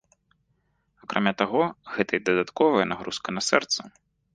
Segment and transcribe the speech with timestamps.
[1.03, 1.63] Акрамя таго,
[1.95, 3.81] гэта і дадатковая нагрузка на сэрца.